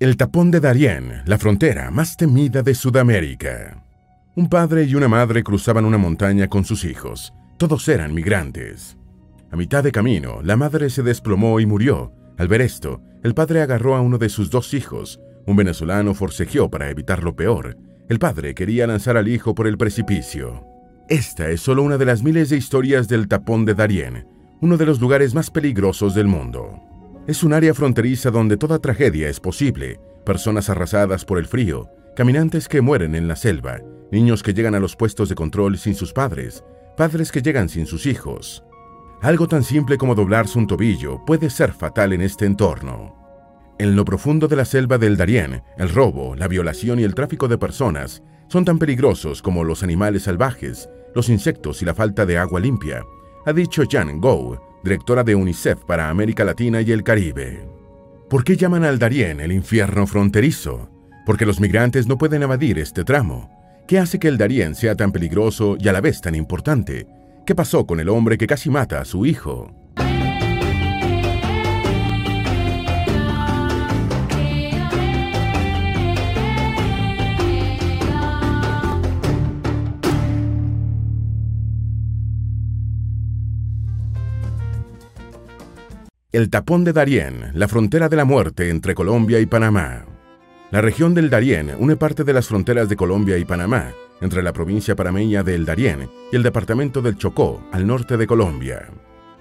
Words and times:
El 0.00 0.16
tapón 0.16 0.50
de 0.50 0.60
Darién, 0.60 1.20
la 1.26 1.36
frontera 1.36 1.90
más 1.90 2.16
temida 2.16 2.62
de 2.62 2.74
Sudamérica. 2.74 3.84
Un 4.34 4.48
padre 4.48 4.84
y 4.84 4.94
una 4.94 5.08
madre 5.08 5.42
cruzaban 5.42 5.84
una 5.84 5.98
montaña 5.98 6.48
con 6.48 6.64
sus 6.64 6.86
hijos. 6.86 7.34
Todos 7.58 7.86
eran 7.86 8.14
migrantes. 8.14 8.96
A 9.50 9.56
mitad 9.56 9.84
de 9.84 9.92
camino, 9.92 10.40
la 10.42 10.56
madre 10.56 10.88
se 10.88 11.02
desplomó 11.02 11.60
y 11.60 11.66
murió. 11.66 12.14
Al 12.38 12.48
ver 12.48 12.62
esto, 12.62 13.02
el 13.22 13.34
padre 13.34 13.60
agarró 13.60 13.94
a 13.94 14.00
uno 14.00 14.16
de 14.16 14.30
sus 14.30 14.48
dos 14.48 14.72
hijos. 14.72 15.20
Un 15.44 15.56
venezolano 15.56 16.14
forcejeó 16.14 16.70
para 16.70 16.88
evitar 16.88 17.22
lo 17.22 17.36
peor. 17.36 17.76
El 18.08 18.18
padre 18.18 18.54
quería 18.54 18.86
lanzar 18.86 19.18
al 19.18 19.28
hijo 19.28 19.54
por 19.54 19.66
el 19.66 19.76
precipicio. 19.76 20.64
Esta 21.10 21.50
es 21.50 21.60
solo 21.60 21.82
una 21.82 21.98
de 21.98 22.06
las 22.06 22.22
miles 22.22 22.48
de 22.48 22.56
historias 22.56 23.06
del 23.06 23.28
tapón 23.28 23.66
de 23.66 23.74
Darién, 23.74 24.26
uno 24.62 24.78
de 24.78 24.86
los 24.86 24.98
lugares 24.98 25.34
más 25.34 25.50
peligrosos 25.50 26.14
del 26.14 26.26
mundo. 26.26 26.89
Es 27.26 27.44
un 27.44 27.52
área 27.52 27.74
fronteriza 27.74 28.30
donde 28.30 28.56
toda 28.56 28.78
tragedia 28.78 29.28
es 29.28 29.40
posible, 29.40 30.00
personas 30.24 30.70
arrasadas 30.70 31.24
por 31.24 31.38
el 31.38 31.46
frío, 31.46 31.90
caminantes 32.16 32.66
que 32.66 32.80
mueren 32.80 33.14
en 33.14 33.28
la 33.28 33.36
selva, 33.36 33.80
niños 34.10 34.42
que 34.42 34.54
llegan 34.54 34.74
a 34.74 34.80
los 34.80 34.96
puestos 34.96 35.28
de 35.28 35.34
control 35.34 35.78
sin 35.78 35.94
sus 35.94 36.12
padres, 36.12 36.64
padres 36.96 37.30
que 37.30 37.42
llegan 37.42 37.68
sin 37.68 37.86
sus 37.86 38.06
hijos. 38.06 38.64
Algo 39.20 39.46
tan 39.48 39.62
simple 39.62 39.98
como 39.98 40.14
doblarse 40.14 40.58
un 40.58 40.66
tobillo 40.66 41.22
puede 41.26 41.50
ser 41.50 41.72
fatal 41.72 42.14
en 42.14 42.22
este 42.22 42.46
entorno. 42.46 43.16
En 43.78 43.96
lo 43.96 44.04
profundo 44.04 44.48
de 44.48 44.56
la 44.56 44.64
selva 44.64 44.96
del 44.96 45.16
Darién, 45.16 45.62
el 45.76 45.90
robo, 45.90 46.34
la 46.36 46.48
violación 46.48 46.98
y 47.00 47.04
el 47.04 47.14
tráfico 47.14 47.48
de 47.48 47.58
personas 47.58 48.22
son 48.48 48.64
tan 48.64 48.78
peligrosos 48.78 49.42
como 49.42 49.62
los 49.62 49.82
animales 49.82 50.22
salvajes, 50.24 50.88
los 51.14 51.28
insectos 51.28 51.82
y 51.82 51.84
la 51.84 51.94
falta 51.94 52.24
de 52.24 52.38
agua 52.38 52.60
limpia, 52.60 53.04
ha 53.46 53.52
dicho 53.52 53.82
Jan 53.88 54.20
Go, 54.20 54.60
directora 54.82 55.24
de 55.24 55.34
UNICEF 55.34 55.84
para 55.84 56.08
América 56.08 56.44
Latina 56.44 56.80
y 56.80 56.92
el 56.92 57.02
Caribe. 57.02 57.66
¿Por 58.28 58.44
qué 58.44 58.56
llaman 58.56 58.84
al 58.84 58.98
Darién 58.98 59.40
el 59.40 59.52
infierno 59.52 60.06
fronterizo? 60.06 60.88
Porque 61.26 61.46
los 61.46 61.60
migrantes 61.60 62.06
no 62.06 62.16
pueden 62.16 62.42
evadir 62.42 62.78
este 62.78 63.04
tramo. 63.04 63.50
¿Qué 63.86 63.98
hace 63.98 64.18
que 64.18 64.28
el 64.28 64.38
Darién 64.38 64.74
sea 64.74 64.94
tan 64.94 65.12
peligroso 65.12 65.76
y 65.78 65.88
a 65.88 65.92
la 65.92 66.00
vez 66.00 66.20
tan 66.20 66.34
importante? 66.34 67.06
¿Qué 67.44 67.54
pasó 67.54 67.86
con 67.86 67.98
el 68.00 68.08
hombre 68.08 68.38
que 68.38 68.46
casi 68.46 68.70
mata 68.70 69.00
a 69.00 69.04
su 69.04 69.26
hijo? 69.26 69.72
El 86.32 86.48
tapón 86.48 86.84
de 86.84 86.92
Darién, 86.92 87.50
la 87.54 87.66
frontera 87.66 88.08
de 88.08 88.14
la 88.14 88.24
muerte 88.24 88.68
entre 88.70 88.94
Colombia 88.94 89.40
y 89.40 89.46
Panamá. 89.46 90.04
La 90.70 90.80
región 90.80 91.12
del 91.12 91.28
Darién 91.28 91.74
une 91.76 91.96
parte 91.96 92.22
de 92.22 92.32
las 92.32 92.46
fronteras 92.46 92.88
de 92.88 92.94
Colombia 92.94 93.36
y 93.36 93.44
Panamá, 93.44 93.92
entre 94.20 94.40
la 94.40 94.52
provincia 94.52 94.94
panameña 94.94 95.42
del 95.42 95.64
Darién 95.64 96.08
y 96.30 96.36
el 96.36 96.44
departamento 96.44 97.02
del 97.02 97.18
Chocó, 97.18 97.66
al 97.72 97.84
norte 97.84 98.16
de 98.16 98.28
Colombia. 98.28 98.90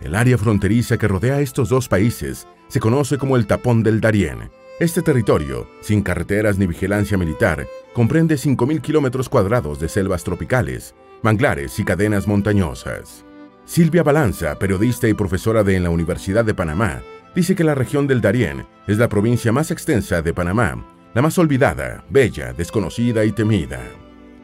El 0.01 0.15
área 0.15 0.39
fronteriza 0.39 0.97
que 0.97 1.07
rodea 1.07 1.41
estos 1.41 1.69
dos 1.69 1.87
países 1.87 2.47
se 2.69 2.79
conoce 2.79 3.19
como 3.19 3.35
el 3.35 3.45
tapón 3.45 3.83
del 3.83 4.01
Darién. 4.01 4.49
Este 4.79 5.03
territorio, 5.03 5.67
sin 5.81 6.01
carreteras 6.01 6.57
ni 6.57 6.65
vigilancia 6.65 7.19
militar, 7.19 7.67
comprende 7.93 8.33
5.000 8.33 8.81
kilómetros 8.81 9.29
cuadrados 9.29 9.79
de 9.79 9.89
selvas 9.89 10.23
tropicales, 10.23 10.95
manglares 11.21 11.77
y 11.77 11.83
cadenas 11.83 12.25
montañosas. 12.25 13.28
Silvia 13.69 14.01
Balanza, 14.01 14.57
periodista 14.57 15.07
y 15.07 15.13
profesora 15.13 15.63
de 15.63 15.79
la 15.79 15.91
Universidad 15.91 16.43
de 16.43 16.55
Panamá, 16.55 17.03
dice 17.35 17.55
que 17.55 17.63
la 17.63 17.75
región 17.75 18.07
del 18.07 18.19
Darién 18.19 18.65
es 18.87 18.97
la 18.97 19.07
provincia 19.07 19.51
más 19.51 19.69
extensa 19.69 20.23
de 20.23 20.33
Panamá, 20.33 20.83
la 21.13 21.21
más 21.21 21.37
olvidada, 21.37 22.03
bella, 22.09 22.51
desconocida 22.51 23.23
y 23.25 23.31
temida. 23.31 23.79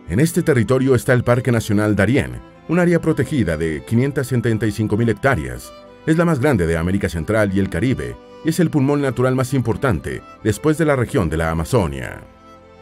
En 0.09 0.19
este 0.19 0.43
territorio 0.43 0.93
está 0.93 1.13
el 1.13 1.23
Parque 1.23 1.51
Nacional 1.51 1.95
Darién, 1.95 2.39
un 2.69 2.77
área 2.77 3.01
protegida 3.01 3.57
de 3.57 3.83
575.000 3.83 5.09
hectáreas. 5.09 5.73
Es 6.05 6.17
la 6.17 6.25
más 6.25 6.39
grande 6.39 6.67
de 6.67 6.77
América 6.77 7.09
Central 7.09 7.49
y 7.51 7.59
el 7.59 7.71
Caribe 7.71 8.15
y 8.43 8.49
es 8.49 8.59
el 8.59 8.69
pulmón 8.69 9.01
natural 9.01 9.33
más 9.33 9.55
importante 9.55 10.21
después 10.43 10.77
de 10.77 10.85
la 10.85 10.95
región 10.95 11.31
de 11.31 11.37
la 11.37 11.49
Amazonia. 11.49 12.21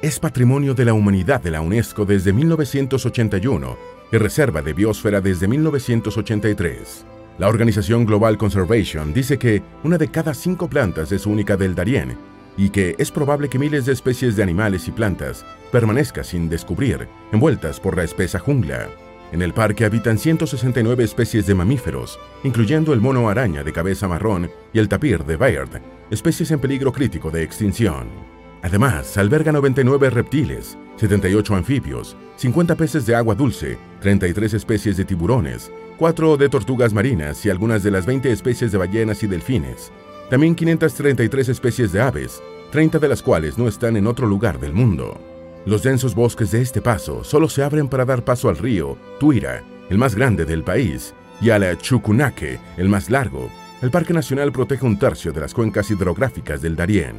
Es 0.01 0.19
patrimonio 0.19 0.73
de 0.73 0.83
la 0.83 0.93
humanidad 0.93 1.39
de 1.39 1.51
la 1.51 1.61
UNESCO 1.61 2.03
desde 2.03 2.33
1981 2.33 3.92
y 4.13 4.17
reserva 4.19 4.61
de 4.61 4.73
biosfera 4.73 5.21
desde 5.21 5.47
1983. 5.47 7.05
La 7.39 7.47
organización 7.47 8.05
Global 8.05 8.37
Conservation 8.37 9.11
dice 9.11 9.39
que 9.39 9.63
una 9.83 9.97
de 9.97 10.09
cada 10.09 10.35
cinco 10.35 10.69
plantas 10.69 11.11
es 11.11 11.25
única 11.25 11.57
del 11.57 11.73
Darién 11.73 12.15
y 12.55 12.69
que 12.69 12.95
es 12.99 13.09
probable 13.09 13.49
que 13.49 13.57
miles 13.57 13.87
de 13.87 13.93
especies 13.93 14.35
de 14.35 14.43
animales 14.43 14.87
y 14.87 14.91
plantas 14.91 15.43
permanezcan 15.71 16.23
sin 16.23 16.47
descubrir, 16.47 17.07
envueltas 17.31 17.79
por 17.79 17.97
la 17.97 18.03
espesa 18.03 18.37
jungla. 18.37 18.87
En 19.31 19.41
el 19.41 19.51
parque 19.51 19.83
habitan 19.83 20.19
169 20.19 21.03
especies 21.03 21.47
de 21.47 21.55
mamíferos, 21.55 22.19
incluyendo 22.43 22.93
el 22.93 23.01
mono 23.01 23.29
araña 23.29 23.63
de 23.63 23.73
cabeza 23.73 24.07
marrón 24.07 24.51
y 24.73 24.77
el 24.77 24.89
tapir 24.89 25.23
de 25.23 25.37
Baird, 25.37 25.81
especies 26.11 26.51
en 26.51 26.59
peligro 26.59 26.93
crítico 26.93 27.31
de 27.31 27.41
extinción. 27.41 28.32
Además, 28.63 29.17
alberga 29.17 29.51
99 29.51 30.09
reptiles, 30.09 30.77
78 30.95 31.55
anfibios, 31.55 32.15
50 32.37 32.75
peces 32.75 33.05
de 33.05 33.13
agua 33.13 33.35
dulce, 33.35 33.77
33 33.99 34.53
especies 34.53 34.95
de 34.95 35.03
tiburones, 35.03 35.69
4 35.97 36.37
de 36.37 36.47
tortugas 36.47 36.93
marinas 36.93 37.45
y 37.45 37.49
algunas 37.49 37.83
de 37.83 37.91
las 37.91 38.05
20 38.05 38.31
especies 38.31 38.71
de 38.71 38.77
ballenas 38.77 39.21
y 39.21 39.27
delfines. 39.27 39.91
También 40.29 40.55
533 40.55 41.49
especies 41.49 41.91
de 41.91 42.01
aves, 42.01 42.41
30 42.71 42.99
de 42.99 43.07
las 43.09 43.21
cuales 43.21 43.57
no 43.57 43.67
están 43.67 43.97
en 43.97 44.07
otro 44.07 44.27
lugar 44.27 44.57
del 44.61 44.73
mundo. 44.73 45.19
Los 45.65 45.83
densos 45.83 46.15
bosques 46.15 46.51
de 46.51 46.61
este 46.61 46.81
paso 46.81 47.25
solo 47.25 47.49
se 47.49 47.63
abren 47.63 47.89
para 47.89 48.05
dar 48.05 48.23
paso 48.23 48.47
al 48.47 48.57
río 48.57 48.97
Tuira, 49.19 49.61
el 49.89 49.97
más 49.97 50.15
grande 50.15 50.45
del 50.45 50.63
país, 50.63 51.13
y 51.41 51.49
al 51.49 51.77
Chucunaque, 51.79 52.59
el 52.77 52.87
más 52.87 53.09
largo. 53.09 53.49
El 53.81 53.91
Parque 53.91 54.13
Nacional 54.13 54.53
protege 54.53 54.85
un 54.85 54.97
tercio 54.97 55.33
de 55.33 55.41
las 55.41 55.53
cuencas 55.53 55.91
hidrográficas 55.91 56.61
del 56.61 56.77
Darién. 56.77 57.15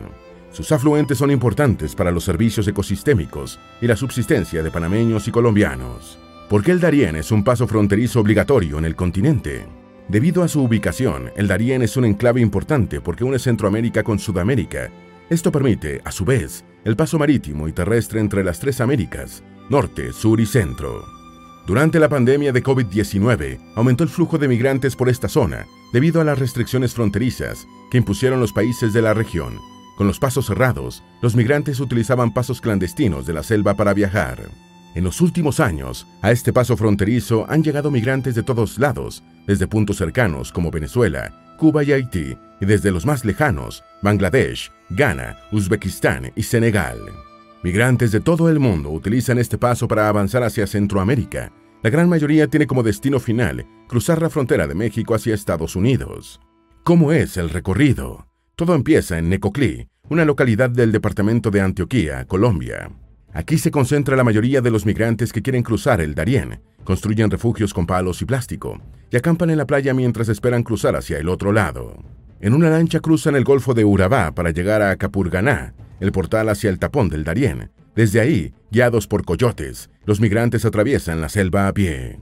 Sus 0.54 0.70
afluentes 0.70 1.18
son 1.18 1.32
importantes 1.32 1.96
para 1.96 2.12
los 2.12 2.22
servicios 2.22 2.68
ecosistémicos 2.68 3.58
y 3.80 3.88
la 3.88 3.96
subsistencia 3.96 4.62
de 4.62 4.70
panameños 4.70 5.26
y 5.26 5.32
colombianos. 5.32 6.16
¿Por 6.48 6.62
qué 6.62 6.70
el 6.70 6.78
Darién 6.78 7.16
es 7.16 7.32
un 7.32 7.42
paso 7.42 7.66
fronterizo 7.66 8.20
obligatorio 8.20 8.78
en 8.78 8.84
el 8.84 8.94
continente? 8.94 9.66
Debido 10.06 10.44
a 10.44 10.48
su 10.48 10.62
ubicación, 10.62 11.32
el 11.34 11.48
Darién 11.48 11.82
es 11.82 11.96
un 11.96 12.04
enclave 12.04 12.40
importante 12.40 13.00
porque 13.00 13.24
une 13.24 13.40
Centroamérica 13.40 14.04
con 14.04 14.20
Sudamérica. 14.20 14.92
Esto 15.28 15.50
permite, 15.50 16.00
a 16.04 16.12
su 16.12 16.24
vez, 16.24 16.64
el 16.84 16.94
paso 16.94 17.18
marítimo 17.18 17.66
y 17.66 17.72
terrestre 17.72 18.20
entre 18.20 18.44
las 18.44 18.60
tres 18.60 18.80
Américas, 18.80 19.42
norte, 19.70 20.12
sur 20.12 20.40
y 20.40 20.46
centro. 20.46 21.04
Durante 21.66 21.98
la 21.98 22.08
pandemia 22.08 22.52
de 22.52 22.62
COVID-19, 22.62 23.58
aumentó 23.74 24.04
el 24.04 24.10
flujo 24.10 24.38
de 24.38 24.46
migrantes 24.46 24.94
por 24.94 25.08
esta 25.08 25.28
zona 25.28 25.66
debido 25.92 26.20
a 26.20 26.24
las 26.24 26.38
restricciones 26.38 26.94
fronterizas 26.94 27.66
que 27.90 27.98
impusieron 27.98 28.38
los 28.38 28.52
países 28.52 28.92
de 28.92 29.02
la 29.02 29.14
región 29.14 29.73
con 29.96 30.06
los 30.06 30.18
pasos 30.18 30.46
cerrados, 30.46 31.02
los 31.22 31.36
migrantes 31.36 31.80
utilizaban 31.80 32.32
pasos 32.32 32.60
clandestinos 32.60 33.26
de 33.26 33.32
la 33.32 33.42
selva 33.42 33.74
para 33.74 33.94
viajar. 33.94 34.48
En 34.94 35.04
los 35.04 35.20
últimos 35.20 35.60
años, 35.60 36.06
a 36.22 36.30
este 36.30 36.52
paso 36.52 36.76
fronterizo 36.76 37.46
han 37.48 37.64
llegado 37.64 37.90
migrantes 37.90 38.34
de 38.34 38.42
todos 38.42 38.78
lados, 38.78 39.22
desde 39.46 39.66
puntos 39.66 39.96
cercanos 39.96 40.52
como 40.52 40.70
Venezuela, 40.70 41.56
Cuba 41.58 41.82
y 41.82 41.92
Haití, 41.92 42.36
y 42.60 42.66
desde 42.66 42.90
los 42.90 43.04
más 43.04 43.24
lejanos, 43.24 43.82
Bangladesh, 44.02 44.70
Ghana, 44.90 45.36
Uzbekistán 45.50 46.32
y 46.36 46.42
Senegal. 46.42 46.98
Migrantes 47.62 48.12
de 48.12 48.20
todo 48.20 48.48
el 48.48 48.60
mundo 48.60 48.90
utilizan 48.90 49.38
este 49.38 49.58
paso 49.58 49.88
para 49.88 50.08
avanzar 50.08 50.42
hacia 50.42 50.66
Centroamérica. 50.66 51.50
La 51.82 51.90
gran 51.90 52.08
mayoría 52.08 52.46
tiene 52.46 52.66
como 52.66 52.82
destino 52.82 53.18
final 53.18 53.66
cruzar 53.88 54.20
la 54.22 54.30
frontera 54.30 54.66
de 54.66 54.74
México 54.74 55.14
hacia 55.14 55.34
Estados 55.34 55.74
Unidos. 55.74 56.40
¿Cómo 56.82 57.12
es 57.12 57.36
el 57.36 57.50
recorrido? 57.50 58.26
Todo 58.56 58.76
empieza 58.76 59.18
en 59.18 59.28
Necoclí, 59.28 59.88
una 60.08 60.24
localidad 60.24 60.70
del 60.70 60.92
departamento 60.92 61.50
de 61.50 61.60
Antioquía, 61.60 62.24
Colombia. 62.24 62.88
Aquí 63.32 63.58
se 63.58 63.72
concentra 63.72 64.16
la 64.16 64.22
mayoría 64.22 64.60
de 64.60 64.70
los 64.70 64.86
migrantes 64.86 65.32
que 65.32 65.42
quieren 65.42 65.64
cruzar 65.64 66.00
el 66.00 66.14
Darién, 66.14 66.60
construyen 66.84 67.32
refugios 67.32 67.74
con 67.74 67.84
palos 67.84 68.22
y 68.22 68.26
plástico, 68.26 68.80
y 69.10 69.16
acampan 69.16 69.50
en 69.50 69.58
la 69.58 69.66
playa 69.66 69.92
mientras 69.92 70.28
esperan 70.28 70.62
cruzar 70.62 70.94
hacia 70.94 71.18
el 71.18 71.28
otro 71.28 71.50
lado. 71.50 71.96
En 72.40 72.54
una 72.54 72.70
lancha 72.70 73.00
cruzan 73.00 73.34
el 73.34 73.42
Golfo 73.42 73.74
de 73.74 73.84
Urabá 73.84 74.32
para 74.36 74.50
llegar 74.50 74.82
a 74.82 74.94
Capurganá, 74.94 75.74
el 75.98 76.12
portal 76.12 76.48
hacia 76.48 76.70
el 76.70 76.78
tapón 76.78 77.08
del 77.08 77.24
Darién. 77.24 77.72
Desde 77.96 78.20
ahí, 78.20 78.54
guiados 78.70 79.08
por 79.08 79.24
coyotes, 79.24 79.90
los 80.04 80.20
migrantes 80.20 80.64
atraviesan 80.64 81.20
la 81.20 81.28
selva 81.28 81.66
a 81.66 81.74
pie. 81.74 82.20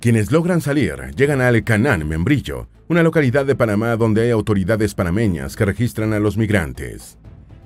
Quienes 0.00 0.30
logran 0.30 0.60
salir 0.60 0.94
llegan 1.16 1.40
al 1.40 1.64
Canán 1.64 2.06
Membrillo, 2.06 2.68
una 2.86 3.02
localidad 3.02 3.46
de 3.46 3.56
Panamá 3.56 3.96
donde 3.96 4.22
hay 4.22 4.30
autoridades 4.30 4.94
panameñas 4.94 5.56
que 5.56 5.64
registran 5.64 6.12
a 6.12 6.18
los 6.18 6.36
migrantes. 6.36 7.18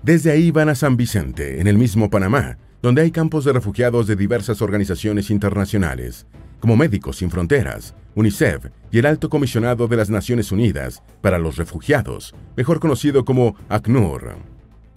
Desde 0.03 0.31
ahí 0.31 0.51
van 0.51 0.69
a 0.69 0.77
San 0.77 0.97
Vicente, 0.97 1.61
en 1.61 1.67
el 1.67 1.77
mismo 1.77 2.09
Panamá, 2.09 2.57
donde 2.83 3.03
hay 3.03 3.11
campos 3.11 3.45
de 3.45 3.53
refugiados 3.53 4.07
de 4.07 4.17
diversas 4.17 4.63
organizaciones 4.63 5.29
internacionales, 5.29 6.27
como 6.61 6.77
Médicos 6.77 7.17
Sin 7.17 7.31
Fronteras, 7.31 7.95
UNICEF 8.15 8.67
y 8.93 8.99
el 8.99 9.07
Alto 9.07 9.29
Comisionado 9.29 9.89
de 9.89 9.97
las 9.97 10.09
Naciones 10.09 10.53
Unidas 10.53 11.03
para 11.21 11.39
los 11.39 11.57
Refugiados, 11.57 12.35
mejor 12.57 12.79
conocido 12.79 13.25
como 13.25 13.57
ACNUR. 13.69 14.37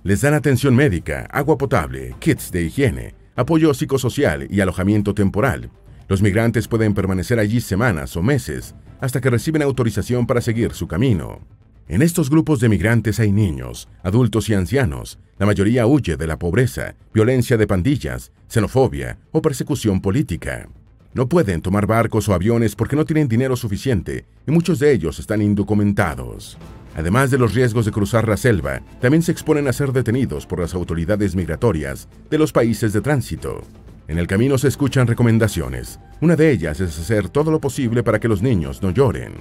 Les 0.03 0.21
dan 0.21 0.35
atención 0.35 0.75
médica, 0.75 1.27
agua 1.31 1.57
potable, 1.57 2.15
kits 2.19 2.51
de 2.51 2.63
higiene, 2.63 3.15
apoyo 3.35 3.73
psicosocial 3.73 4.47
y 4.49 4.61
alojamiento 4.61 5.13
temporal. 5.13 5.71
Los 6.07 6.21
migrantes 6.21 6.67
pueden 6.67 6.93
permanecer 6.93 7.39
allí 7.39 7.61
semanas 7.61 8.15
o 8.17 8.23
meses 8.23 8.75
hasta 8.99 9.19
que 9.19 9.29
reciben 9.29 9.61
autorización 9.61 10.25
para 10.25 10.41
seguir 10.41 10.73
su 10.73 10.87
camino. 10.87 11.41
En 11.87 12.01
estos 12.01 12.29
grupos 12.29 12.61
de 12.61 12.69
migrantes 12.69 13.19
hay 13.19 13.33
niños, 13.33 13.89
adultos 14.03 14.47
y 14.49 14.53
ancianos. 14.53 15.19
La 15.37 15.45
mayoría 15.45 15.85
huye 15.85 16.15
de 16.15 16.27
la 16.27 16.39
pobreza, 16.39 16.95
violencia 17.13 17.57
de 17.57 17.67
pandillas, 17.67 18.31
xenofobia 18.47 19.17
o 19.31 19.41
persecución 19.41 19.99
política. 19.99 20.69
No 21.13 21.27
pueden 21.27 21.61
tomar 21.61 21.85
barcos 21.85 22.29
o 22.29 22.33
aviones 22.33 22.75
porque 22.75 22.95
no 22.95 23.05
tienen 23.05 23.27
dinero 23.27 23.55
suficiente 23.55 24.25
y 24.47 24.51
muchos 24.51 24.79
de 24.79 24.93
ellos 24.93 25.19
están 25.19 25.41
indocumentados. 25.41 26.57
Además 26.95 27.31
de 27.31 27.37
los 27.37 27.53
riesgos 27.53 27.85
de 27.85 27.91
cruzar 27.91 28.27
la 28.27 28.37
selva, 28.37 28.81
también 29.01 29.21
se 29.21 29.31
exponen 29.31 29.67
a 29.67 29.73
ser 29.73 29.91
detenidos 29.91 30.45
por 30.45 30.59
las 30.59 30.73
autoridades 30.73 31.35
migratorias 31.35 32.07
de 32.29 32.37
los 32.37 32.51
países 32.51 32.93
de 32.93 33.01
tránsito. 33.01 33.61
En 34.07 34.17
el 34.17 34.27
camino 34.27 34.57
se 34.57 34.67
escuchan 34.67 35.07
recomendaciones. 35.07 35.99
Una 36.19 36.35
de 36.35 36.51
ellas 36.51 36.79
es 36.81 36.99
hacer 36.99 37.29
todo 37.29 37.51
lo 37.51 37.61
posible 37.61 38.03
para 38.03 38.19
que 38.19 38.27
los 38.27 38.41
niños 38.41 38.81
no 38.81 38.91
lloren. 38.91 39.33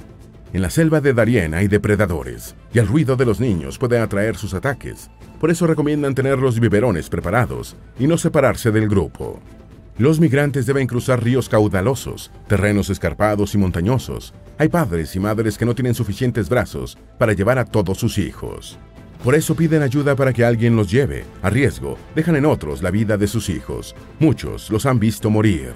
En 0.53 0.63
la 0.63 0.71
selva 0.71 1.01
de 1.01 1.15
Darien 1.15 1.55
hay 1.55 1.67
depredadores, 1.67 2.55
y 2.73 2.79
el 2.79 2.87
ruido 2.87 3.17
de 3.17 3.25
los 3.25 3.41
niños 3.41 3.79
puede 3.79 3.99
atraer 3.99 4.37
sus 4.37 4.55
ataques. 4.55 5.11
Por 5.41 5.51
eso 5.51 5.67
recomiendan 5.67 6.15
tener 6.15 6.39
los 6.39 6.61
biberones 6.61 7.09
preparados 7.09 7.75
y 7.99 8.07
no 8.07 8.19
separarse 8.19 8.71
del 8.71 8.89
grupo. 8.89 9.41
Los 9.99 10.21
migrantes 10.21 10.65
deben 10.65 10.87
cruzar 10.87 11.23
ríos 11.23 11.49
caudalosos, 11.49 12.31
terrenos 12.47 12.89
escarpados 12.89 13.55
y 13.55 13.59
montañosos. 13.59 14.33
Hay 14.59 14.69
padres 14.69 15.17
y 15.17 15.21
madres 15.21 15.59
que 15.59 15.65
no 15.65 15.75
tienen 15.75 15.95
suficientes 15.95 16.49
brazos 16.49 16.97
para 17.19 17.33
llevar 17.33 17.59
a 17.59 17.65
todos 17.65 17.99
sus 17.99 18.19
hijos. 18.19 18.79
Por 19.23 19.37
eso 19.37 19.55
piden 19.55 19.83
ayuda 19.83 20.17
para 20.17 20.33
que 20.33 20.45
alguien 20.45 20.75
los 20.75 20.91
lleve. 20.91 21.25
A 21.43 21.51
riesgo, 21.51 21.97
dejan 22.15 22.35
en 22.35 22.45
otros 22.45 22.83
la 22.83 22.91
vida 22.91 23.17
de 23.17 23.29
sus 23.29 23.49
hijos. 23.51 23.95
Muchos 24.19 24.69
los 24.71 24.85
han 24.85 24.99
visto 24.99 25.31
morir. 25.31 25.73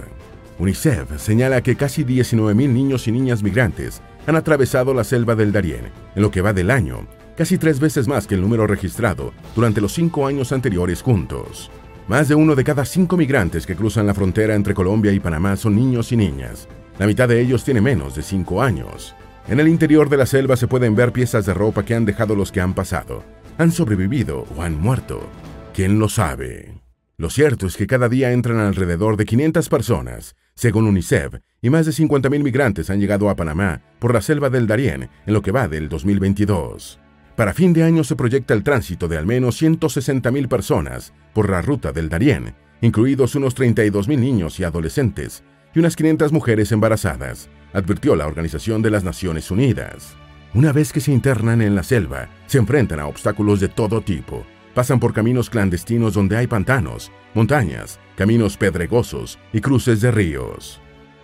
UNICEF 0.59 1.21
señala 1.21 1.61
que 1.61 1.77
casi 1.77 2.05
19.000 2.05 2.55
niños 2.69 3.07
y 3.07 3.13
niñas 3.13 3.43
migrantes 3.43 4.03
han 4.27 4.35
atravesado 4.35 4.95
la 4.95 5.05
selva 5.05 5.37
del 5.37 5.53
Darién 5.53 5.93
en 6.15 6.23
lo 6.23 6.31
que 6.31 6.41
va 6.41 6.53
del 6.53 6.71
año, 6.71 7.07
casi 7.37 7.57
tres 7.59 7.79
veces 7.79 8.09
más 8.09 8.27
que 8.27 8.35
el 8.35 8.41
número 8.41 8.67
registrado 8.67 9.33
durante 9.55 9.81
los 9.81 9.93
cinco 9.93 10.27
años 10.27 10.51
anteriores 10.51 11.03
juntos. 11.03 11.71
Más 12.09 12.29
de 12.29 12.35
uno 12.35 12.55
de 12.55 12.65
cada 12.65 12.85
cinco 12.85 13.17
migrantes 13.17 13.67
que 13.67 13.77
cruzan 13.77 14.07
la 14.07 14.15
frontera 14.15 14.55
entre 14.55 14.75
Colombia 14.75 15.13
y 15.13 15.21
Panamá 15.21 15.57
son 15.57 15.77
niños 15.77 16.11
y 16.11 16.17
niñas. 16.17 16.67
La 16.99 17.07
mitad 17.07 17.29
de 17.29 17.41
ellos 17.41 17.63
tiene 17.63 17.81
menos 17.81 18.17
de 18.17 18.23
cinco 18.23 18.63
años. 18.63 19.15
En 19.49 19.61
el 19.61 19.69
interior 19.69 20.09
de 20.09 20.17
la 20.17 20.27
selva 20.27 20.57
se 20.57 20.67
pueden 20.67 20.97
ver 20.97 21.13
piezas 21.13 21.47
de 21.47 21.55
ropa 21.55 21.85
que 21.85 21.95
han 21.95 22.05
dejado 22.05 22.35
los 22.35 22.51
que 22.51 22.61
han 22.61 22.75
pasado. 22.75 23.36
Han 23.59 23.73
sobrevivido 23.73 24.45
o 24.55 24.63
han 24.63 24.79
muerto. 24.79 25.27
¿Quién 25.73 25.99
lo 25.99 26.11
sabe? 26.11 26.75
Lo 27.17 27.31
cierto 27.31 27.67
es 27.67 27.79
que 27.79 27.87
cada 27.87 28.11
día 28.11 28.33
entran 28.33 28.59
alrededor 28.59 29.17
de 29.17 29.25
500 29.25 29.71
personas, 29.71 30.37
según 30.55 30.87
UNICEF, 30.87 31.37
y 31.63 31.71
más 31.71 31.87
de 31.87 31.93
50.000 31.93 32.43
migrantes 32.43 32.91
han 32.91 33.01
llegado 33.01 33.31
a 33.31 33.37
Panamá 33.37 33.81
por 33.99 34.13
la 34.13 34.21
selva 34.21 34.51
del 34.51 34.67
Darién 34.67 35.09
en 35.25 35.33
lo 35.33 35.41
que 35.41 35.53
va 35.53 35.69
del 35.69 35.89
2022. 35.89 37.01
Para 37.35 37.55
fin 37.55 37.73
de 37.73 37.83
año 37.83 38.05
se 38.05 38.15
proyecta 38.15 38.53
el 38.53 38.63
tránsito 38.63 39.09
de 39.09 39.17
al 39.17 39.25
menos 39.25 39.63
160.000 39.63 40.49
personas 40.49 41.15
por 41.33 41.49
la 41.49 41.63
ruta 41.63 41.93
del 41.93 42.11
Darién, 42.11 42.55
incluidos 42.83 43.37
unos 43.37 43.57
32.000 43.57 44.19
niños 44.19 44.61
y 44.61 44.65
adolescentes 44.65 45.45
y 45.75 45.79
unas 45.79 45.97
500 45.97 46.31
mujeres 46.31 46.73
embarazadas, 46.73 47.49
advirtió 47.73 48.17
la 48.17 48.27
Organización 48.27 48.83
de 48.83 48.91
las 48.91 49.03
Naciones 49.03 49.51
Unidas. 49.51 50.15
Una 50.55 50.73
vez 50.73 50.93
que 50.93 51.01
se 51.01 51.13
internan 51.13 51.61
en 51.61 51.75
la 51.75 51.83
selva, 51.83 52.29
se 52.47 52.59
enfrentan 52.59 53.01
a 53.01 53.07
obstáculos 53.07 53.61
de 53.61 53.69
todo 53.69 54.01
tipo, 54.01 54.47
Pasan 54.77 55.01
por 55.01 55.15
caminos 55.15 55.49
clandestinos 55.49 56.13
donde 56.13 56.37
hay 56.37 56.47
pantanos, 56.47 57.11
montañas, 57.33 57.99
caminos 58.15 58.59
pedregosos 58.59 59.39
y 59.51 59.63
cruces 59.63 60.03
de 60.03 60.11
ríos. 60.11 60.83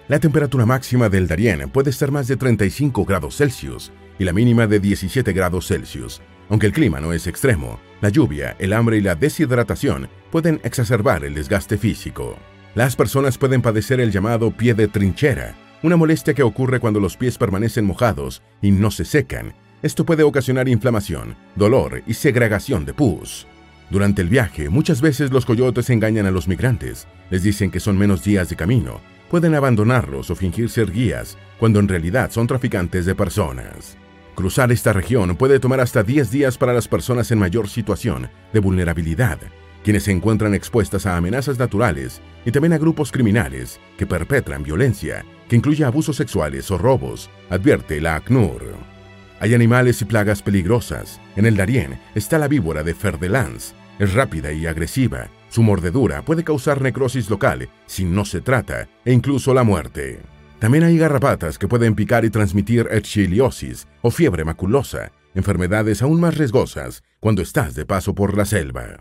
La 0.09 0.19
temperatura 0.19 0.65
máxima 0.65 1.11
del 1.11 1.29
Darién 1.29 1.69
puede 1.69 1.91
estar 1.91 2.11
más 2.11 2.29
de 2.29 2.39
35 2.39 3.05
grados 3.05 3.37
Celsius 3.37 3.93
y 4.19 4.25
la 4.25 4.33
mínima 4.33 4.67
de 4.67 4.81
17 4.81 5.35
grados 5.35 5.67
Celsius. 5.67 6.23
Aunque 6.49 6.65
el 6.65 6.73
clima 6.73 6.99
no 6.99 7.13
es 7.13 7.27
extremo, 7.27 7.79
la 8.01 8.09
lluvia, 8.09 8.57
el 8.59 8.73
hambre 8.73 8.97
y 8.97 9.03
la 9.03 9.17
deshidratación 9.17 10.09
pueden 10.31 10.59
exacerbar 10.65 11.23
el 11.23 11.35
desgaste 11.35 11.77
físico. 11.77 12.39
Las 12.75 12.97
personas 12.97 13.37
pueden 13.37 13.61
padecer 13.61 14.01
el 14.01 14.13
llamado 14.13 14.51
pie 14.51 14.73
de 14.73 14.89
trinchera, 14.89 15.55
una 15.83 15.97
molestia 15.97 16.35
que 16.35 16.43
ocurre 16.43 16.81
cuando 16.81 17.01
los 17.01 17.17
pies 17.17 17.39
permanecen 17.39 17.85
mojados 17.85 18.43
y 18.61 18.71
no 18.71 18.91
se 18.91 19.05
secan 19.05 19.55
esto 19.83 20.07
puede 20.07 20.23
ocasionar 20.23 20.69
inflamación, 20.69 21.35
dolor 21.57 22.05
y 22.07 22.15
segregación 22.15 22.85
de 22.85 22.95
pus. 22.95 23.49
Durante 23.91 24.23
el 24.23 24.29
viaje, 24.29 24.69
muchas 24.69 25.01
veces 25.01 25.33
los 25.33 25.45
coyotes 25.45 25.91
engañan 25.91 26.25
a 26.25 26.31
los 26.31 26.47
migrantes, 26.47 27.09
les 27.31 27.43
dicen 27.43 27.71
que 27.71 27.81
son 27.81 27.99
menos 27.99 28.23
días 28.23 28.49
de 28.49 28.55
camino, 28.55 29.01
pueden 29.29 29.57
abandonarlos 29.57 30.31
o 30.31 30.37
fingir 30.37 30.71
ser 30.71 30.93
guías, 30.93 31.37
cuando 31.59 31.81
en 31.81 31.89
realidad 31.89 32.31
son 32.31 32.47
traficantes 32.47 33.07
de 33.07 33.17
personas. 33.17 33.97
Cruzar 34.37 34.71
esta 34.71 34.93
región 34.93 35.37
puede 35.37 35.59
tomar 35.59 35.81
hasta 35.81 36.05
10 36.05 36.31
días 36.31 36.57
para 36.57 36.73
las 36.73 36.87
personas 36.87 37.31
en 37.33 37.41
mayor 37.41 37.69
situación 37.69 38.31
de 38.53 38.61
vulnerabilidad, 38.61 39.39
quienes 39.83 40.05
se 40.05 40.13
encuentran 40.13 40.55
expuestas 40.55 41.07
a 41.07 41.17
amenazas 41.17 41.59
naturales 41.59 42.21
y 42.45 42.51
también 42.51 42.73
a 42.73 42.79
grupos 42.79 43.13
criminales 43.13 43.81
que 43.97 44.07
perpetran 44.07 44.63
violencia, 44.63 45.25
que 45.49 45.57
incluye 45.57 45.85
abusos 45.85 46.17
sexuales 46.17 46.71
o 46.71 46.79
robos, 46.79 47.31
advierte 47.51 48.01
la 48.01 48.17
ACNUR. 48.17 48.93
Hay 49.41 49.55
animales 49.55 50.01
y 50.01 50.05
plagas 50.05 50.41
peligrosas. 50.41 51.21
En 51.35 51.47
el 51.47 51.57
Darién 51.57 51.99
está 52.15 52.39
la 52.39 52.47
víbora 52.47 52.85
de 52.85 52.95
Ferdelans. 52.95 53.75
Es 53.99 54.15
rápida 54.15 54.53
y 54.53 54.67
agresiva. 54.67 55.31
Su 55.49 55.63
mordedura 55.63 56.23
puede 56.23 56.45
causar 56.45 56.81
necrosis 56.81 57.29
local 57.29 57.69
si 57.87 58.05
no 58.05 58.25
se 58.25 58.41
trata 58.41 58.89
e 59.05 59.13
incluso 59.13 59.53
la 59.53 59.65
muerte. 59.65 60.23
También 60.61 60.85
hay 60.85 60.97
garrapatas 60.97 61.59
que 61.59 61.67
pueden 61.67 61.97
picar 61.97 62.25
y 62.25 62.31
transmitir 62.31 62.87
echiliosis 62.93 63.89
o 64.01 64.13
fiebre 64.13 64.45
maculosa, 64.45 65.11
enfermedades 65.35 66.03
aún 66.03 66.21
más 66.21 66.39
riesgosas 66.39 67.03
cuando 67.19 67.43
estás 67.43 67.75
de 67.75 67.85
paso 67.85 68.15
por 68.15 68.37
la 68.37 68.45
selva. 68.45 69.01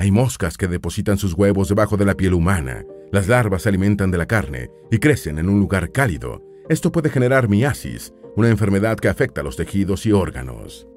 Hay 0.00 0.10
moscas 0.10 0.56
que 0.56 0.66
depositan 0.66 1.18
sus 1.18 1.34
huevos 1.34 1.68
debajo 1.68 1.98
de 1.98 2.06
la 2.06 2.14
piel 2.14 2.32
humana. 2.32 2.86
Las 3.12 3.28
larvas 3.28 3.60
se 3.60 3.68
alimentan 3.68 4.10
de 4.10 4.16
la 4.16 4.24
carne 4.24 4.70
y 4.90 4.96
crecen 4.96 5.38
en 5.38 5.50
un 5.50 5.60
lugar 5.60 5.92
cálido. 5.92 6.42
Esto 6.70 6.90
puede 6.90 7.10
generar 7.10 7.50
miasis, 7.50 8.14
una 8.34 8.48
enfermedad 8.48 8.96
que 8.96 9.08
afecta 9.08 9.42
a 9.42 9.44
los 9.44 9.56
tejidos 9.56 10.06
y 10.06 10.12
órganos. 10.12 10.88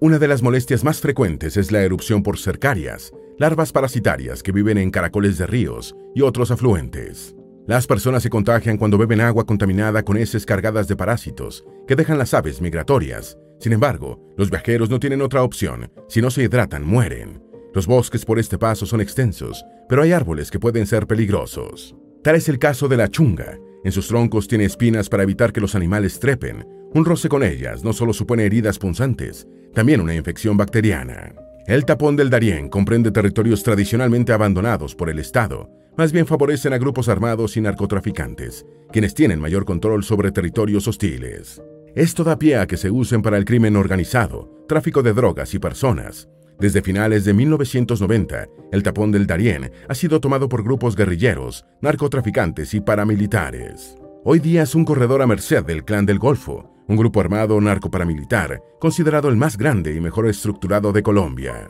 Una 0.00 0.20
de 0.20 0.28
las 0.28 0.40
molestias 0.40 0.84
más 0.84 1.00
frecuentes 1.00 1.56
es 1.56 1.72
la 1.72 1.82
erupción 1.82 2.22
por 2.22 2.38
cercarias, 2.38 3.10
larvas 3.38 3.72
parasitarias 3.72 4.40
que 4.40 4.52
viven 4.52 4.78
en 4.78 4.92
caracoles 4.92 5.36
de 5.36 5.48
ríos 5.48 5.96
y 6.14 6.20
otros 6.20 6.52
afluentes. 6.52 7.34
Las 7.66 7.88
personas 7.88 8.22
se 8.22 8.30
contagian 8.30 8.76
cuando 8.76 8.98
beben 8.98 9.20
agua 9.20 9.46
contaminada 9.46 10.04
con 10.04 10.16
heces 10.16 10.46
cargadas 10.46 10.86
de 10.86 10.94
parásitos 10.94 11.64
que 11.88 11.96
dejan 11.96 12.18
las 12.18 12.34
aves 12.34 12.60
migratorias. 12.60 13.36
Sin 13.58 13.72
embargo, 13.72 14.32
los 14.36 14.48
viajeros 14.48 14.90
no 14.90 15.00
tienen 15.00 15.22
otra 15.22 15.42
opción. 15.42 15.90
Si 16.08 16.22
no 16.22 16.30
se 16.30 16.44
hidratan, 16.44 16.86
mueren. 16.86 17.53
Los 17.74 17.88
bosques 17.88 18.24
por 18.24 18.38
este 18.38 18.56
paso 18.56 18.86
son 18.86 19.00
extensos, 19.00 19.64
pero 19.88 20.02
hay 20.02 20.12
árboles 20.12 20.48
que 20.48 20.60
pueden 20.60 20.86
ser 20.86 21.08
peligrosos. 21.08 21.96
Tal 22.22 22.36
es 22.36 22.48
el 22.48 22.60
caso 22.60 22.86
de 22.86 22.96
la 22.96 23.08
chunga, 23.08 23.58
en 23.82 23.90
sus 23.90 24.06
troncos 24.06 24.46
tiene 24.46 24.64
espinas 24.64 25.08
para 25.08 25.24
evitar 25.24 25.52
que 25.52 25.60
los 25.60 25.74
animales 25.74 26.20
trepen. 26.20 26.64
Un 26.94 27.04
roce 27.04 27.28
con 27.28 27.42
ellas 27.42 27.82
no 27.82 27.92
solo 27.92 28.12
supone 28.12 28.46
heridas 28.46 28.78
punzantes, 28.78 29.48
también 29.74 30.00
una 30.00 30.14
infección 30.14 30.56
bacteriana. 30.56 31.34
El 31.66 31.84
tapón 31.84 32.14
del 32.14 32.30
Darién 32.30 32.68
comprende 32.68 33.10
territorios 33.10 33.64
tradicionalmente 33.64 34.32
abandonados 34.32 34.94
por 34.94 35.10
el 35.10 35.18
Estado, 35.18 35.68
más 35.98 36.12
bien 36.12 36.26
favorecen 36.26 36.72
a 36.72 36.78
grupos 36.78 37.08
armados 37.08 37.56
y 37.56 37.60
narcotraficantes, 37.60 38.64
quienes 38.92 39.14
tienen 39.14 39.40
mayor 39.40 39.64
control 39.64 40.04
sobre 40.04 40.30
territorios 40.30 40.86
hostiles. 40.86 41.60
Esto 41.96 42.22
da 42.22 42.38
pie 42.38 42.56
a 42.56 42.66
que 42.66 42.76
se 42.76 42.90
usen 42.90 43.20
para 43.20 43.36
el 43.36 43.44
crimen 43.44 43.76
organizado, 43.76 44.64
tráfico 44.68 45.02
de 45.02 45.12
drogas 45.12 45.54
y 45.54 45.58
personas, 45.58 46.28
desde 46.58 46.82
finales 46.82 47.24
de 47.24 47.34
1990, 47.34 48.46
el 48.72 48.82
tapón 48.82 49.12
del 49.12 49.26
Darién 49.26 49.70
ha 49.88 49.94
sido 49.94 50.20
tomado 50.20 50.48
por 50.48 50.62
grupos 50.62 50.96
guerrilleros, 50.96 51.66
narcotraficantes 51.80 52.74
y 52.74 52.80
paramilitares. 52.80 53.96
Hoy 54.24 54.38
día 54.38 54.62
es 54.62 54.74
un 54.74 54.84
corredor 54.84 55.20
a 55.22 55.26
merced 55.26 55.64
del 55.64 55.84
Clan 55.84 56.06
del 56.06 56.18
Golfo, 56.18 56.70
un 56.86 56.96
grupo 56.96 57.20
armado 57.20 57.60
narcoparamilitar 57.60 58.62
considerado 58.80 59.28
el 59.28 59.36
más 59.36 59.56
grande 59.56 59.94
y 59.94 60.00
mejor 60.00 60.26
estructurado 60.28 60.92
de 60.92 61.02
Colombia. 61.02 61.68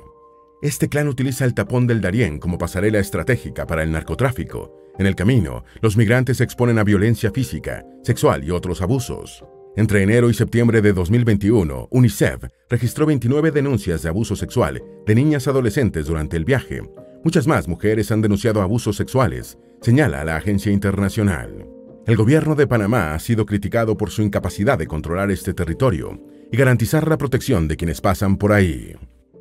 Este 0.62 0.88
clan 0.88 1.08
utiliza 1.08 1.44
el 1.44 1.54
tapón 1.54 1.86
del 1.86 2.00
Darién 2.00 2.38
como 2.38 2.58
pasarela 2.58 2.98
estratégica 2.98 3.66
para 3.66 3.82
el 3.82 3.92
narcotráfico. 3.92 4.92
En 4.98 5.06
el 5.06 5.14
camino, 5.14 5.64
los 5.82 5.96
migrantes 5.96 6.38
se 6.38 6.44
exponen 6.44 6.78
a 6.78 6.84
violencia 6.84 7.30
física, 7.30 7.84
sexual 8.02 8.44
y 8.44 8.50
otros 8.50 8.80
abusos. 8.80 9.44
Entre 9.76 10.04
enero 10.04 10.30
y 10.30 10.34
septiembre 10.34 10.80
de 10.80 10.92
2021, 10.92 11.88
UNICEF 11.90 12.44
registró 12.70 13.06
29 13.06 13.50
denuncias 13.50 14.02
de 14.02 14.08
abuso 14.08 14.36
sexual 14.36 14.80
de 15.04 15.14
niñas 15.16 15.48
adolescentes 15.48 16.06
durante 16.06 16.36
el 16.36 16.44
viaje. 16.44 16.80
Muchas 17.24 17.48
más 17.48 17.66
mujeres 17.66 18.12
han 18.12 18.22
denunciado 18.22 18.62
abusos 18.62 18.94
sexuales, 18.94 19.58
señala 19.80 20.24
la 20.24 20.36
agencia 20.36 20.70
internacional. 20.70 21.66
El 22.06 22.16
gobierno 22.16 22.54
de 22.54 22.68
Panamá 22.68 23.14
ha 23.14 23.18
sido 23.18 23.46
criticado 23.46 23.96
por 23.96 24.10
su 24.10 24.22
incapacidad 24.22 24.78
de 24.78 24.86
controlar 24.86 25.32
este 25.32 25.54
territorio 25.54 26.22
y 26.52 26.56
garantizar 26.56 27.08
la 27.08 27.18
protección 27.18 27.66
de 27.66 27.76
quienes 27.76 28.00
pasan 28.00 28.36
por 28.36 28.52
ahí. 28.52 28.92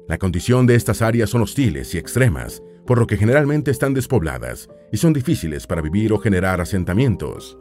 La 0.08 0.18
condición 0.18 0.66
de 0.66 0.74
estas 0.74 1.04
áreas 1.04 1.30
son 1.30 1.44
hostiles 1.44 1.94
y 1.94 2.00
extremas, 2.00 2.64
por 2.88 2.98
lo 2.98 3.06
que 3.06 3.18
generalmente 3.18 3.70
están 3.70 3.94
despobladas 3.94 4.68
y 4.92 4.98
son 4.98 5.14
difíciles 5.14 5.68
para 5.68 5.82
vivir 5.82 6.12
o 6.12 6.18
generar 6.18 6.60
asentamientos. 6.60 7.58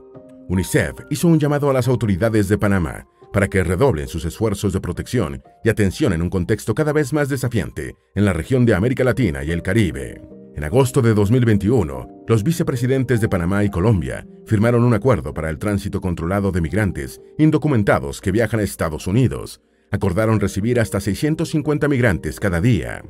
UNICEF 0.52 1.06
hizo 1.08 1.28
un 1.28 1.40
llamado 1.40 1.70
a 1.70 1.72
las 1.72 1.88
autoridades 1.88 2.46
de 2.46 2.58
Panamá 2.58 3.06
para 3.32 3.48
que 3.48 3.64
redoblen 3.64 4.06
sus 4.06 4.26
esfuerzos 4.26 4.74
de 4.74 4.82
protección 4.82 5.42
y 5.64 5.70
atención 5.70 6.12
en 6.12 6.20
un 6.20 6.28
contexto 6.28 6.74
cada 6.74 6.92
vez 6.92 7.14
más 7.14 7.30
desafiante 7.30 7.96
en 8.14 8.26
la 8.26 8.34
región 8.34 8.66
de 8.66 8.74
América 8.74 9.02
Latina 9.02 9.42
y 9.42 9.50
el 9.50 9.62
Caribe. 9.62 10.20
En 10.54 10.64
agosto 10.64 11.00
de 11.00 11.14
2021, 11.14 12.24
los 12.28 12.44
vicepresidentes 12.44 13.22
de 13.22 13.30
Panamá 13.30 13.64
y 13.64 13.70
Colombia 13.70 14.26
firmaron 14.44 14.84
un 14.84 14.92
acuerdo 14.92 15.32
para 15.32 15.48
el 15.48 15.58
tránsito 15.58 16.02
controlado 16.02 16.52
de 16.52 16.60
migrantes 16.60 17.22
indocumentados 17.38 18.20
que 18.20 18.30
viajan 18.30 18.60
a 18.60 18.62
Estados 18.62 19.06
Unidos. 19.06 19.62
Acordaron 19.90 20.38
recibir 20.38 20.78
hasta 20.78 21.00
650 21.00 21.88
migrantes 21.88 22.38
cada 22.38 22.60
día. 22.60 23.02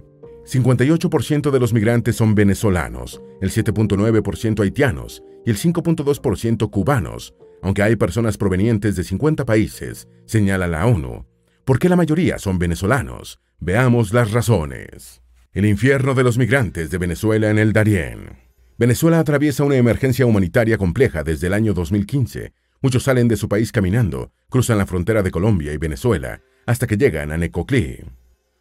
58% 0.45 1.51
de 1.51 1.61
los 1.61 1.73
migrantes 1.73 2.17
son 2.17 2.35
venezolanos, 2.35 3.23
el 3.41 3.51
7.9% 3.51 4.61
haitianos 4.61 5.23
y 5.47 5.51
el 5.51 5.57
5.2% 5.57 6.71
cubanos, 6.71 7.35
aunque 7.63 7.83
hay 7.83 7.97
personas 7.97 8.37
provenientes 8.37 8.97
de 8.97 9.05
50 9.05 9.45
países, 9.45 10.09
señala 10.27 10.67
la 10.67 10.87
ONU. 10.87 11.27
¿Por 11.65 11.79
qué 11.79 11.89
la 11.89 11.97
mayoría 11.97 12.39
son 12.39 12.59
venezolanos? 12.59 13.41
Veamos 13.61 14.13
las 14.13 14.33
razones. 14.33 15.23
El 15.53 15.67
infierno 15.67 16.15
de 16.15 16.25
los 16.25 16.39
migrantes 16.39 16.91
de 16.91 16.99
Venezuela 16.99 17.51
en 17.51 17.59
el 17.59 17.73
Darién. 17.73 18.39
Venezuela 18.79 19.21
atraviesa 19.21 19.63
una 19.63 19.77
emergencia 19.77 20.27
humanitaria 20.27 20.77
compleja 20.77 21.23
desde 21.23 21.47
el 21.47 21.55
año 21.55 21.73
2015. 21.73 22.53
Muchos 22.81 23.05
salen 23.05 23.29
de 23.29 23.37
su 23.37 23.49
país 23.49 23.71
caminando, 23.71 24.33
cruzan 24.51 24.79
la 24.79 24.87
frontera 24.87 25.23
de 25.23 25.31
Colombia 25.31 25.73
y 25.73 25.77
Venezuela, 25.77 26.41
hasta 26.67 26.89
que 26.89 26.97
llegan 26.97 27.31
a 27.31 27.37
Necoclí. 27.37 28.01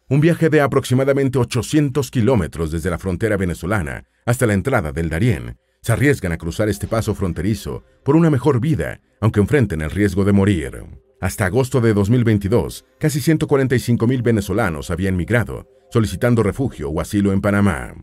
Un 0.08 0.20
viaje 0.20 0.50
de 0.50 0.60
aproximadamente 0.60 1.38
800 1.38 2.10
kilómetros 2.10 2.70
desde 2.70 2.90
la 2.90 2.98
frontera 2.98 3.36
venezolana 3.36 4.04
hasta 4.26 4.46
la 4.46 4.54
entrada 4.54 4.92
del 4.92 5.08
Darién, 5.08 5.56
se 5.80 5.92
arriesgan 5.92 6.32
a 6.32 6.38
cruzar 6.38 6.68
este 6.68 6.86
paso 6.86 7.14
fronterizo 7.14 7.82
por 8.04 8.14
una 8.14 8.30
mejor 8.30 8.60
vida, 8.60 9.00
aunque 9.20 9.40
enfrenten 9.40 9.80
el 9.80 9.90
riesgo 9.90 10.24
de 10.24 10.32
morir. 10.32 10.84
Hasta 11.20 11.46
agosto 11.46 11.80
de 11.80 11.92
2022, 11.92 12.84
casi 12.98 13.20
145.000 13.20 14.22
venezolanos 14.22 14.90
habían 14.90 15.16
migrado, 15.16 15.66
solicitando 15.90 16.42
refugio 16.42 16.88
o 16.90 17.00
asilo 17.00 17.32
en 17.32 17.40
Panamá. 17.40 17.94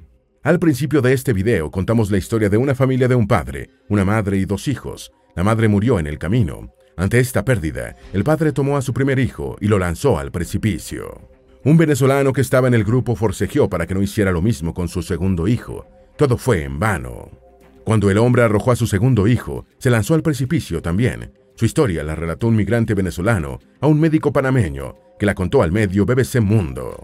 Al 0.44 0.60
principio 0.60 1.02
de 1.02 1.14
este 1.14 1.34
video 1.34 1.70
contamos 1.72 2.12
la 2.12 2.18
historia 2.18 2.50
de 2.50 2.58
una 2.58 2.76
familia 2.76 3.08
de 3.08 3.16
un 3.16 3.28
padre, 3.28 3.70
una 3.90 4.06
madre 4.06 4.38
y 4.38 4.46
dos 4.46 4.68
hijos. 4.68 5.12
La 5.36 5.44
madre 5.44 5.68
murió 5.68 6.00
en 6.00 6.08
el 6.08 6.18
camino. 6.18 6.74
Ante 6.98 7.20
esta 7.20 7.46
pérdida, 7.46 7.96
el 8.14 8.24
padre 8.24 8.52
tomó 8.52 8.76
a 8.76 8.82
su 8.82 8.94
primer 8.94 9.20
hijo 9.20 9.58
y 9.62 9.68
lo 9.68 9.80
lanzó 9.80 10.18
al 10.18 10.32
precipicio. 10.32 11.39
Un 11.66 11.76
venezolano 11.76 12.32
que 12.32 12.40
estaba 12.40 12.70
en 12.70 12.74
el 12.74 12.86
grupo 12.86 13.18
forcejeó 13.18 13.70
para 13.70 13.86
que 13.86 13.94
no 13.94 14.02
hiciera 14.02 14.32
lo 14.32 14.42
mismo 14.42 14.74
con 14.74 14.88
su 14.88 15.02
segundo 15.02 15.46
hijo. 15.46 15.86
Todo 16.16 16.38
fue 16.38 16.64
en 16.64 16.80
vano. 16.80 17.32
Cuando 17.84 18.10
el 18.10 18.18
hombre 18.18 18.44
arrojó 18.44 18.72
a 18.72 18.78
su 18.78 18.88
segundo 18.88 19.28
hijo, 19.28 19.66
se 19.78 19.90
lanzó 19.90 20.14
al 20.14 20.22
precipicio 20.22 20.82
también. 20.82 21.34
Su 21.56 21.66
historia 21.66 22.02
la 22.06 22.16
relató 22.16 22.48
un 22.48 22.56
migrante 22.56 22.94
venezolano 22.94 23.60
a 23.82 23.88
un 23.88 24.00
médico 24.00 24.32
panameño 24.32 24.96
que 25.20 25.26
la 25.26 25.36
contó 25.36 25.62
al 25.62 25.74
medio 25.74 26.06
BBC 26.06 26.40
Mundo. 26.40 27.04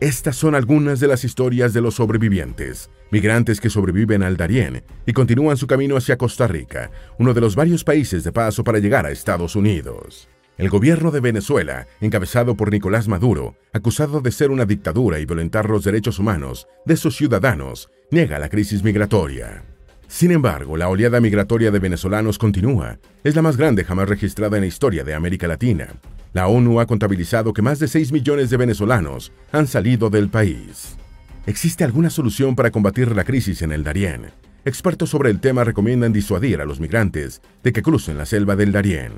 Estas 0.00 0.34
son 0.34 0.56
algunas 0.56 0.98
de 0.98 1.06
las 1.06 1.22
historias 1.22 1.72
de 1.72 1.80
los 1.80 1.94
sobrevivientes, 1.94 2.90
migrantes 3.12 3.60
que 3.60 3.70
sobreviven 3.70 4.24
al 4.24 4.36
Darién 4.36 4.82
y 5.06 5.12
continúan 5.12 5.56
su 5.56 5.68
camino 5.68 5.96
hacia 5.96 6.18
Costa 6.18 6.48
Rica, 6.48 6.90
uno 7.20 7.32
de 7.32 7.40
los 7.40 7.54
varios 7.54 7.84
países 7.84 8.24
de 8.24 8.32
paso 8.32 8.64
para 8.64 8.80
llegar 8.80 9.06
a 9.06 9.12
Estados 9.12 9.54
Unidos. 9.54 10.28
El 10.58 10.68
gobierno 10.68 11.10
de 11.10 11.20
Venezuela, 11.20 11.86
encabezado 12.00 12.56
por 12.56 12.70
Nicolás 12.70 13.08
Maduro, 13.08 13.56
acusado 13.72 14.20
de 14.20 14.30
ser 14.30 14.50
una 14.50 14.66
dictadura 14.66 15.18
y 15.18 15.24
violentar 15.24 15.70
los 15.70 15.82
derechos 15.82 16.18
humanos 16.18 16.68
de 16.84 16.96
sus 16.96 17.16
ciudadanos, 17.16 17.88
niega 18.10 18.38
la 18.38 18.50
crisis 18.50 18.84
migratoria. 18.84 19.64
Sin 20.08 20.30
embargo, 20.30 20.76
la 20.76 20.90
oleada 20.90 21.20
migratoria 21.20 21.70
de 21.70 21.78
venezolanos 21.78 22.36
continúa. 22.36 22.98
Es 23.24 23.34
la 23.34 23.40
más 23.40 23.56
grande 23.56 23.82
jamás 23.82 24.10
registrada 24.10 24.58
en 24.58 24.60
la 24.60 24.66
historia 24.66 25.04
de 25.04 25.14
América 25.14 25.48
Latina. 25.48 25.88
La 26.34 26.48
ONU 26.48 26.80
ha 26.80 26.86
contabilizado 26.86 27.54
que 27.54 27.62
más 27.62 27.78
de 27.78 27.88
6 27.88 28.12
millones 28.12 28.50
de 28.50 28.58
venezolanos 28.58 29.32
han 29.52 29.66
salido 29.66 30.10
del 30.10 30.28
país. 30.28 30.98
¿Existe 31.46 31.82
alguna 31.82 32.10
solución 32.10 32.54
para 32.54 32.70
combatir 32.70 33.16
la 33.16 33.24
crisis 33.24 33.62
en 33.62 33.72
el 33.72 33.84
Darién? 33.84 34.26
Expertos 34.66 35.08
sobre 35.08 35.30
el 35.30 35.40
tema 35.40 35.64
recomiendan 35.64 36.12
disuadir 36.12 36.60
a 36.60 36.66
los 36.66 36.78
migrantes 36.78 37.40
de 37.62 37.72
que 37.72 37.82
crucen 37.82 38.18
la 38.18 38.26
selva 38.26 38.54
del 38.54 38.70
Darién. 38.70 39.12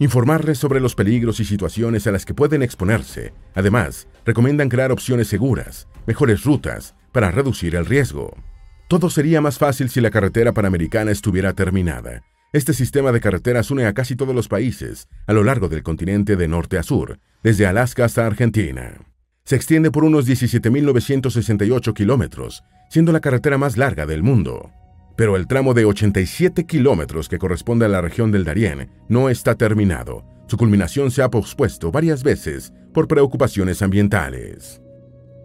Informarles 0.00 0.58
sobre 0.58 0.78
los 0.78 0.94
peligros 0.94 1.40
y 1.40 1.44
situaciones 1.44 2.06
a 2.06 2.12
las 2.12 2.24
que 2.24 2.32
pueden 2.32 2.62
exponerse. 2.62 3.32
Además, 3.54 4.06
recomiendan 4.24 4.68
crear 4.68 4.92
opciones 4.92 5.26
seguras, 5.26 5.88
mejores 6.06 6.44
rutas, 6.44 6.94
para 7.10 7.32
reducir 7.32 7.74
el 7.74 7.84
riesgo. 7.84 8.36
Todo 8.88 9.10
sería 9.10 9.40
más 9.40 9.58
fácil 9.58 9.90
si 9.90 10.00
la 10.00 10.10
carretera 10.10 10.52
panamericana 10.52 11.10
estuviera 11.10 11.52
terminada. 11.52 12.22
Este 12.52 12.74
sistema 12.74 13.10
de 13.10 13.20
carreteras 13.20 13.72
une 13.72 13.86
a 13.86 13.92
casi 13.92 14.14
todos 14.14 14.34
los 14.34 14.46
países 14.46 15.08
a 15.26 15.32
lo 15.32 15.42
largo 15.42 15.68
del 15.68 15.82
continente 15.82 16.36
de 16.36 16.46
norte 16.46 16.78
a 16.78 16.84
sur, 16.84 17.18
desde 17.42 17.66
Alaska 17.66 18.04
hasta 18.04 18.24
Argentina. 18.24 19.00
Se 19.44 19.56
extiende 19.56 19.90
por 19.90 20.04
unos 20.04 20.28
17.968 20.28 21.92
kilómetros, 21.92 22.62
siendo 22.88 23.10
la 23.10 23.20
carretera 23.20 23.58
más 23.58 23.76
larga 23.76 24.06
del 24.06 24.22
mundo. 24.22 24.70
Pero 25.18 25.34
el 25.34 25.48
tramo 25.48 25.74
de 25.74 25.84
87 25.84 26.64
kilómetros 26.64 27.28
que 27.28 27.38
corresponde 27.38 27.84
a 27.84 27.88
la 27.88 28.00
región 28.00 28.30
del 28.30 28.44
Darién 28.44 28.88
no 29.08 29.28
está 29.30 29.56
terminado. 29.56 30.24
Su 30.46 30.56
culminación 30.56 31.10
se 31.10 31.22
ha 31.22 31.28
pospuesto 31.28 31.90
varias 31.90 32.22
veces 32.22 32.72
por 32.94 33.08
preocupaciones 33.08 33.82
ambientales. 33.82 34.80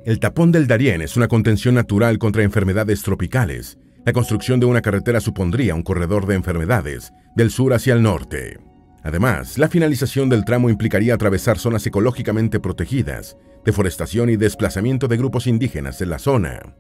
El 0.06 0.20
tapón 0.20 0.51
del 0.51 0.68
Darién 0.68 1.01
es 1.01 1.18
una 1.18 1.27
contención 1.27 1.74
natural 1.74 2.20
contra 2.20 2.44
enfermedades 2.44 3.01
tropicales. 3.01 3.80
La 4.06 4.13
construcción 4.13 4.60
de 4.60 4.68
una 4.68 4.84
carretera 4.84 5.20
supondría 5.20 5.74
un 5.74 5.82
corredor 5.82 6.27
de 6.27 6.36
enfermedades 6.36 7.12
del 7.36 7.50
sur 7.50 7.74
hacia 7.74 7.96
el 7.96 8.03
norte. 8.03 8.60
Además, 9.01 9.58
la 9.58 9.70
finalización 9.70 10.30
del 10.30 10.46
tramo 10.46 10.70
implicaría 10.70 11.15
atravesar 11.15 11.58
zonas 11.58 11.84
ecológicamente 11.88 12.60
protegidas, 12.60 13.38
deforestación 13.65 14.30
y 14.30 14.36
desplazamiento 14.36 15.08
de 15.08 15.18
grupos 15.18 15.48
indígenas 15.48 16.00
en 16.01 16.12
la 16.12 16.20
zona. 16.20 16.75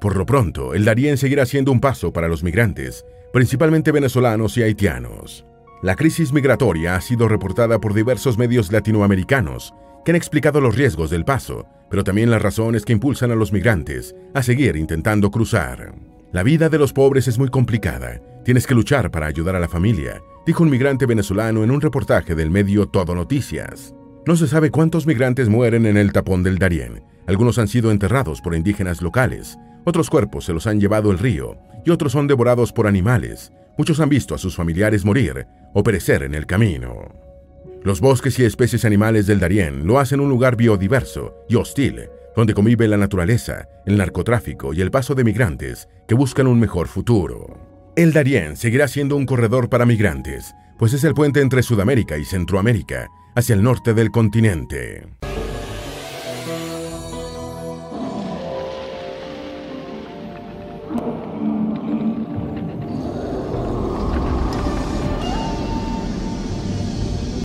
Por 0.00 0.16
lo 0.16 0.26
pronto, 0.26 0.74
el 0.74 0.84
Darién 0.84 1.16
seguirá 1.16 1.46
siendo 1.46 1.72
un 1.72 1.80
paso 1.80 2.12
para 2.12 2.28
los 2.28 2.42
migrantes, 2.42 3.04
principalmente 3.32 3.92
venezolanos 3.92 4.56
y 4.56 4.62
haitianos. 4.62 5.46
La 5.82 5.94
crisis 5.94 6.32
migratoria 6.32 6.96
ha 6.96 7.00
sido 7.00 7.28
reportada 7.28 7.78
por 7.80 7.94
diversos 7.94 8.38
medios 8.38 8.72
latinoamericanos 8.72 9.74
que 10.04 10.12
han 10.12 10.16
explicado 10.16 10.60
los 10.60 10.76
riesgos 10.76 11.10
del 11.10 11.24
paso, 11.24 11.66
pero 11.90 12.04
también 12.04 12.30
las 12.30 12.42
razones 12.42 12.84
que 12.84 12.92
impulsan 12.92 13.30
a 13.30 13.34
los 13.34 13.52
migrantes 13.52 14.14
a 14.34 14.42
seguir 14.42 14.76
intentando 14.76 15.30
cruzar. 15.30 15.94
La 16.32 16.42
vida 16.42 16.68
de 16.68 16.78
los 16.78 16.92
pobres 16.92 17.28
es 17.28 17.38
muy 17.38 17.48
complicada. 17.48 18.20
Tienes 18.44 18.66
que 18.66 18.74
luchar 18.74 19.10
para 19.10 19.26
ayudar 19.26 19.56
a 19.56 19.60
la 19.60 19.68
familia, 19.68 20.22
dijo 20.46 20.62
un 20.62 20.70
migrante 20.70 21.06
venezolano 21.06 21.64
en 21.64 21.70
un 21.70 21.80
reportaje 21.80 22.34
del 22.34 22.50
medio 22.50 22.86
Todo 22.86 23.14
Noticias. 23.14 23.94
No 24.26 24.36
se 24.36 24.46
sabe 24.48 24.70
cuántos 24.70 25.06
migrantes 25.06 25.48
mueren 25.48 25.86
en 25.86 25.96
el 25.96 26.12
tapón 26.12 26.42
del 26.42 26.58
Darién. 26.58 27.02
Algunos 27.26 27.58
han 27.58 27.68
sido 27.68 27.90
enterrados 27.90 28.40
por 28.40 28.54
indígenas 28.54 29.02
locales, 29.02 29.58
otros 29.84 30.10
cuerpos 30.10 30.44
se 30.44 30.52
los 30.52 30.66
han 30.66 30.80
llevado 30.80 31.10
el 31.10 31.18
río 31.18 31.58
y 31.84 31.90
otros 31.90 32.12
son 32.12 32.26
devorados 32.26 32.72
por 32.72 32.86
animales. 32.86 33.52
Muchos 33.78 34.00
han 34.00 34.08
visto 34.08 34.34
a 34.34 34.38
sus 34.38 34.56
familiares 34.56 35.04
morir 35.04 35.46
o 35.74 35.82
perecer 35.82 36.22
en 36.22 36.34
el 36.34 36.46
camino. 36.46 37.14
Los 37.82 38.00
bosques 38.00 38.38
y 38.40 38.44
especies 38.44 38.84
animales 38.84 39.26
del 39.26 39.38
Darién 39.38 39.86
lo 39.86 40.00
hacen 40.00 40.18
un 40.18 40.28
lugar 40.28 40.56
biodiverso 40.56 41.36
y 41.48 41.54
hostil, 41.54 42.08
donde 42.34 42.54
convive 42.54 42.88
la 42.88 42.96
naturaleza, 42.96 43.68
el 43.86 43.96
narcotráfico 43.96 44.74
y 44.74 44.80
el 44.80 44.90
paso 44.90 45.14
de 45.14 45.24
migrantes 45.24 45.88
que 46.08 46.16
buscan 46.16 46.48
un 46.48 46.58
mejor 46.58 46.88
futuro. 46.88 47.92
El 47.96 48.12
Darién 48.12 48.56
seguirá 48.56 48.88
siendo 48.88 49.16
un 49.16 49.24
corredor 49.24 49.68
para 49.68 49.86
migrantes, 49.86 50.52
pues 50.78 50.92
es 50.92 51.04
el 51.04 51.14
puente 51.14 51.40
entre 51.40 51.62
Sudamérica 51.62 52.18
y 52.18 52.24
Centroamérica, 52.24 53.08
hacia 53.34 53.54
el 53.54 53.62
norte 53.62 53.94
del 53.94 54.10
continente. 54.10 55.06